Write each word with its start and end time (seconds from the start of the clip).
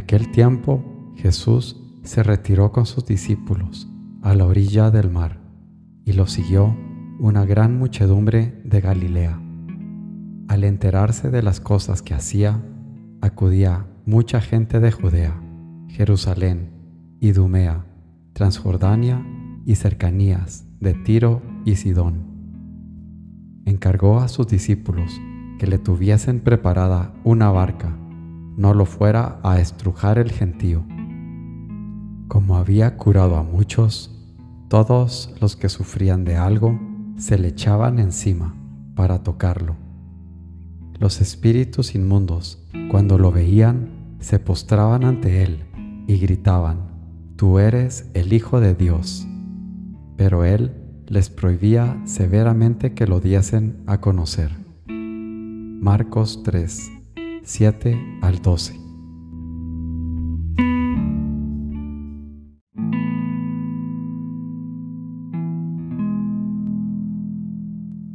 aquel 0.00 0.30
tiempo 0.32 0.82
Jesús 1.16 1.76
se 2.04 2.22
retiró 2.22 2.72
con 2.72 2.86
sus 2.86 3.04
discípulos 3.04 3.86
a 4.22 4.34
la 4.34 4.46
orilla 4.46 4.90
del 4.90 5.10
mar 5.10 5.38
y 6.06 6.14
lo 6.14 6.26
siguió 6.26 6.74
una 7.18 7.44
gran 7.44 7.78
muchedumbre 7.78 8.60
de 8.64 8.80
Galilea. 8.80 9.38
Al 10.48 10.64
enterarse 10.64 11.30
de 11.30 11.42
las 11.42 11.60
cosas 11.60 12.00
que 12.00 12.14
hacía, 12.14 12.62
acudía 13.20 13.86
mucha 14.06 14.40
gente 14.40 14.80
de 14.80 14.90
Judea, 14.90 15.38
Jerusalén, 15.88 16.70
Idumea, 17.20 17.84
Transjordania 18.32 19.22
y 19.66 19.74
cercanías 19.74 20.64
de 20.80 20.94
Tiro 20.94 21.42
y 21.66 21.76
Sidón. 21.76 22.24
Encargó 23.66 24.20
a 24.20 24.28
sus 24.28 24.48
discípulos 24.48 25.12
que 25.58 25.66
le 25.66 25.78
tuviesen 25.78 26.40
preparada 26.40 27.12
una 27.22 27.50
barca, 27.50 27.99
no 28.60 28.74
lo 28.74 28.84
fuera 28.84 29.40
a 29.42 29.58
estrujar 29.58 30.18
el 30.18 30.30
gentío. 30.30 30.84
Como 32.28 32.58
había 32.58 32.98
curado 32.98 33.36
a 33.36 33.42
muchos, 33.42 34.14
todos 34.68 35.34
los 35.40 35.56
que 35.56 35.70
sufrían 35.70 36.26
de 36.26 36.36
algo 36.36 36.78
se 37.16 37.38
le 37.38 37.48
echaban 37.48 37.98
encima 37.98 38.54
para 38.94 39.22
tocarlo. 39.22 39.76
Los 40.98 41.22
espíritus 41.22 41.94
inmundos, 41.94 42.62
cuando 42.90 43.16
lo 43.16 43.32
veían, 43.32 44.16
se 44.20 44.38
postraban 44.38 45.04
ante 45.04 45.42
él 45.42 45.64
y 46.06 46.18
gritaban, 46.18 46.90
Tú 47.36 47.58
eres 47.58 48.10
el 48.12 48.34
Hijo 48.34 48.60
de 48.60 48.74
Dios. 48.74 49.26
Pero 50.18 50.44
él 50.44 50.74
les 51.06 51.30
prohibía 51.30 51.98
severamente 52.04 52.92
que 52.92 53.06
lo 53.06 53.20
diesen 53.20 53.82
a 53.86 54.02
conocer. 54.02 54.50
Marcos 54.86 56.42
3, 56.42 56.99
7 57.44 58.18
al 58.22 58.42
12. 58.42 58.80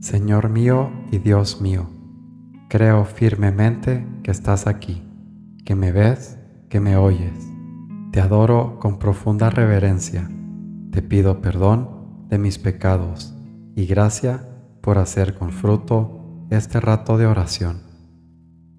Señor 0.00 0.50
mío 0.50 0.90
y 1.10 1.18
Dios 1.18 1.60
mío, 1.60 1.88
creo 2.68 3.04
firmemente 3.04 4.06
que 4.22 4.30
estás 4.30 4.66
aquí, 4.66 5.02
que 5.64 5.74
me 5.74 5.92
ves, 5.92 6.38
que 6.68 6.80
me 6.80 6.96
oyes. 6.96 7.48
Te 8.12 8.20
adoro 8.20 8.78
con 8.78 8.98
profunda 8.98 9.50
reverencia. 9.50 10.30
Te 10.90 11.02
pido 11.02 11.40
perdón 11.40 12.26
de 12.28 12.38
mis 12.38 12.58
pecados 12.58 13.34
y 13.74 13.86
gracia 13.86 14.48
por 14.80 14.98
hacer 14.98 15.34
con 15.34 15.50
fruto 15.50 16.46
este 16.50 16.80
rato 16.80 17.18
de 17.18 17.26
oración. 17.26 17.85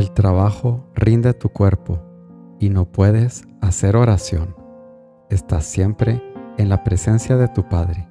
El 0.00 0.12
trabajo 0.12 0.86
rinde 0.94 1.34
tu 1.34 1.50
cuerpo 1.50 2.00
y 2.58 2.70
no 2.70 2.86
puedes 2.86 3.44
hacer 3.60 3.96
oración. 3.96 4.56
Estás 5.28 5.66
siempre 5.66 6.22
en 6.56 6.70
la 6.70 6.82
presencia 6.84 7.36
de 7.36 7.48
tu 7.48 7.68
Padre. 7.68 8.08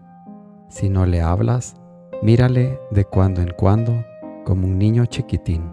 Si 0.69 0.87
no 0.87 1.07
le 1.07 1.23
hablas, 1.23 1.75
mírale 2.21 2.79
de 2.91 3.05
cuando 3.05 3.41
en 3.41 3.49
cuando 3.57 4.05
como 4.45 4.67
un 4.67 4.77
niño 4.77 5.07
chiquitín, 5.07 5.63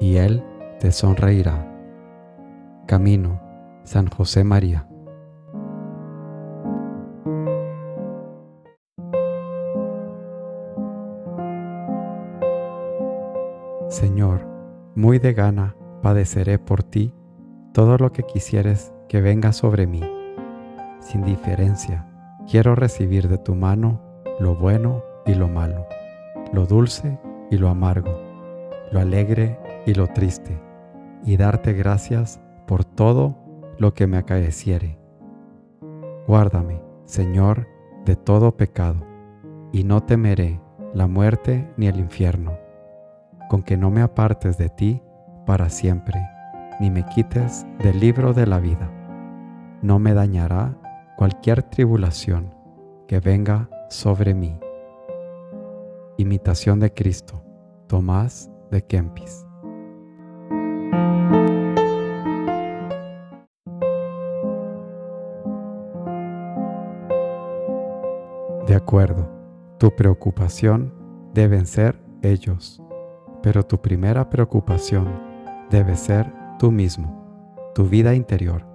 y 0.00 0.16
Él 0.16 0.42
te 0.80 0.90
sonreirá. 0.90 1.72
Camino, 2.88 3.40
San 3.84 4.08
José 4.08 4.42
María. 4.42 4.88
Señor, 13.88 14.35
muy 14.96 15.18
de 15.18 15.34
gana 15.34 15.76
padeceré 16.02 16.58
por 16.58 16.82
ti 16.82 17.12
todo 17.72 17.98
lo 17.98 18.12
que 18.12 18.22
quisieres 18.22 18.94
que 19.08 19.20
venga 19.20 19.52
sobre 19.52 19.86
mí. 19.86 20.00
Sin 21.00 21.22
diferencia, 21.22 22.08
quiero 22.50 22.74
recibir 22.74 23.28
de 23.28 23.36
tu 23.36 23.54
mano 23.54 24.00
lo 24.40 24.56
bueno 24.56 25.04
y 25.26 25.34
lo 25.34 25.48
malo, 25.48 25.86
lo 26.54 26.64
dulce 26.64 27.18
y 27.50 27.58
lo 27.58 27.68
amargo, 27.68 28.18
lo 28.90 28.98
alegre 28.98 29.60
y 29.84 29.92
lo 29.92 30.06
triste, 30.08 30.58
y 31.24 31.36
darte 31.36 31.74
gracias 31.74 32.40
por 32.66 32.84
todo 32.84 33.36
lo 33.78 33.92
que 33.92 34.06
me 34.06 34.16
acaeciere. 34.16 34.98
Guárdame, 36.26 36.80
Señor, 37.04 37.68
de 38.06 38.16
todo 38.16 38.56
pecado, 38.56 39.06
y 39.72 39.84
no 39.84 40.02
temeré 40.02 40.58
la 40.94 41.06
muerte 41.06 41.70
ni 41.76 41.86
el 41.86 41.98
infierno 41.98 42.65
con 43.48 43.62
que 43.62 43.76
no 43.76 43.90
me 43.90 44.02
apartes 44.02 44.58
de 44.58 44.68
ti 44.68 45.02
para 45.46 45.70
siempre, 45.70 46.20
ni 46.80 46.90
me 46.90 47.04
quites 47.04 47.66
del 47.78 48.00
libro 48.00 48.32
de 48.32 48.46
la 48.46 48.58
vida. 48.58 48.90
No 49.82 49.98
me 49.98 50.14
dañará 50.14 50.76
cualquier 51.16 51.62
tribulación 51.62 52.54
que 53.06 53.20
venga 53.20 53.68
sobre 53.88 54.34
mí. 54.34 54.58
Imitación 56.18 56.80
de 56.80 56.92
Cristo, 56.92 57.42
Tomás 57.86 58.50
de 58.70 58.82
Kempis. 58.82 59.46
De 68.66 68.74
acuerdo, 68.74 69.30
tu 69.78 69.94
preocupación 69.94 70.92
deben 71.32 71.66
ser 71.66 72.00
ellos 72.22 72.82
pero 73.46 73.64
tu 73.64 73.80
primera 73.80 74.28
preocupación 74.28 75.06
debe 75.70 75.94
ser 75.94 76.26
tú 76.58 76.72
mismo, 76.72 77.70
tu 77.76 77.84
vida 77.84 78.12
interior, 78.12 78.66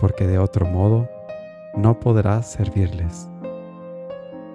porque 0.00 0.26
de 0.26 0.38
otro 0.38 0.64
modo 0.64 1.06
no 1.76 2.00
podrás 2.00 2.50
servirles. 2.50 3.28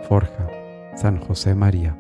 Forja, 0.09 0.49
San 0.95 1.19
José 1.19 1.53
María. 1.53 1.95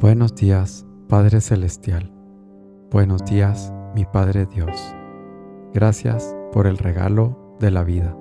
Buenos 0.00 0.34
días, 0.34 0.86
Padre 1.08 1.40
Celestial. 1.40 2.12
Buenos 2.90 3.24
días, 3.24 3.72
mi 3.94 4.04
Padre 4.04 4.46
Dios. 4.46 4.94
Gracias 5.74 6.34
por 6.52 6.66
el 6.66 6.78
regalo 6.78 7.56
de 7.60 7.70
la 7.70 7.84
vida. 7.84 8.16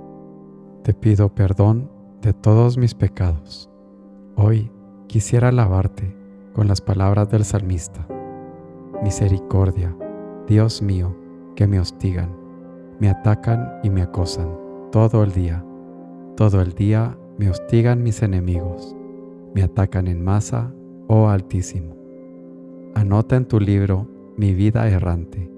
Te 0.84 0.94
pido 0.94 1.34
perdón 1.34 1.90
de 2.22 2.34
todos 2.34 2.78
mis 2.78 2.94
pecados. 2.94 3.70
Hoy 4.36 4.72
quisiera 5.08 5.50
alabarte 5.50 6.16
con 6.54 6.68
las 6.68 6.82
palabras 6.82 7.30
del 7.30 7.46
salmista. 7.46 8.08
Misericordia, 9.04 9.96
Dios 10.48 10.82
mío, 10.82 11.16
que 11.56 11.68
me 11.68 11.80
hostigan, 11.80 12.36
me 13.00 13.10
atacan 13.10 13.80
y 13.84 13.90
me 13.90 14.02
acosan 14.02 14.58
todo 14.92 15.24
el 15.24 15.32
día. 15.32 15.64
Todo 16.38 16.62
el 16.62 16.74
día 16.74 17.18
me 17.40 17.50
hostigan 17.50 18.04
mis 18.04 18.22
enemigos, 18.22 18.96
me 19.56 19.64
atacan 19.64 20.08
en 20.08 20.24
masa 20.24 20.72
oh 21.08 21.30
Altísimo. 21.30 21.98
Anota 22.94 23.38
en 23.38 23.46
tu 23.46 23.60
libro 23.60 24.08
mi 24.38 24.54
vida 24.54 24.88
errante, 24.88 25.50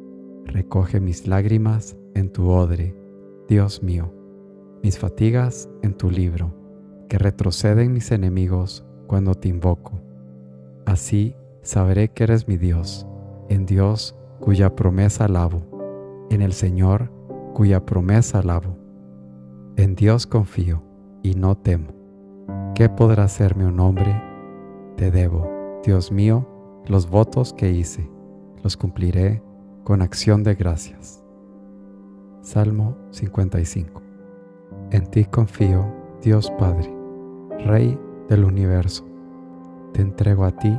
recoge 0.45 1.01
mis 1.01 1.27
lágrimas 1.27 1.97
en 2.13 2.31
tu 2.31 2.49
odre, 2.49 2.95
Dios 3.49 3.83
mío, 3.83 4.13
mis 4.81 4.97
fatigas 4.97 5.69
en 5.81 5.95
tu 5.95 6.09
libro, 6.09 6.55
que 7.09 7.17
retroceden 7.17 7.91
mis 7.91 8.09
enemigos 8.13 8.85
cuando 9.05 9.35
te 9.35 9.49
invoco. 9.49 9.99
Así 10.85 11.35
sabré 11.61 12.07
que 12.07 12.23
eres 12.23 12.47
mi 12.47 12.55
Dios, 12.55 13.05
en 13.49 13.65
Dios 13.65 14.15
cuya 14.39 14.77
promesa 14.77 15.25
alabo, 15.25 16.27
en 16.29 16.41
el 16.41 16.53
Señor 16.53 17.11
cuya 17.53 17.85
promesa 17.85 18.39
alabo. 18.39 18.78
En 19.79 19.95
Dios 19.95 20.27
confío, 20.27 20.83
y 21.23 21.35
no 21.35 21.55
temo. 21.55 21.93
¿Qué 22.75 22.89
podrá 22.89 23.23
hacerme 23.23 23.65
un 23.65 23.79
hombre? 23.79 24.13
Te 24.97 25.09
debo, 25.09 25.79
Dios 25.85 26.11
mío, 26.11 26.45
los 26.85 27.09
votos 27.09 27.53
que 27.53 27.71
hice, 27.71 28.11
los 28.61 28.75
cumpliré 28.75 29.41
con 29.85 30.01
acción 30.01 30.43
de 30.43 30.55
gracias. 30.55 31.23
Salmo 32.41 32.97
55 33.11 34.01
En 34.91 35.05
ti 35.05 35.23
confío, 35.23 35.85
Dios 36.21 36.51
Padre, 36.59 36.93
Rey 37.59 37.97
del 38.27 38.43
universo. 38.43 39.07
Te 39.93 40.01
entrego 40.01 40.43
a 40.43 40.51
ti 40.51 40.77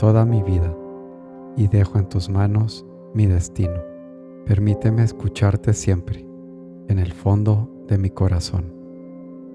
toda 0.00 0.24
mi 0.24 0.42
vida 0.42 0.74
y 1.56 1.68
dejo 1.68 1.96
en 1.96 2.08
tus 2.08 2.28
manos 2.28 2.84
mi 3.14 3.26
destino. 3.26 3.80
Permíteme 4.46 5.04
escucharte 5.04 5.74
siempre, 5.74 6.26
en 6.88 6.98
el 6.98 7.12
fondo 7.12 7.68
de 7.92 7.98
mi 7.98 8.08
corazón, 8.08 8.72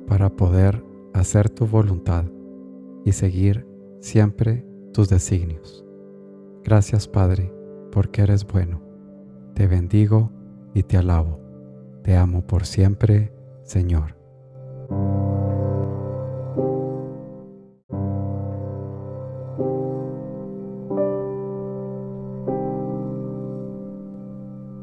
para 0.06 0.30
poder 0.30 0.84
hacer 1.16 1.50
tu 1.50 1.66
voluntad 1.66 2.26
y 3.04 3.12
seguir 3.12 3.68
siempre 4.00 4.64
tus 4.94 5.10
designios. 5.10 5.84
Gracias 6.64 7.08
Padre, 7.08 7.52
porque 7.92 8.22
eres 8.22 8.46
bueno. 8.46 8.80
Te 9.56 9.66
bendigo 9.66 10.30
y 10.76 10.84
te 10.84 10.98
alabo. 10.98 11.40
Te 12.04 12.16
amo 12.16 12.46
por 12.46 12.68
siempre, 12.68 13.34
Señor. 13.64 14.16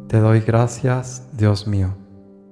Te 0.09 0.19
doy 0.19 0.41
gracias, 0.41 1.29
Dios 1.37 1.69
mío, 1.69 1.95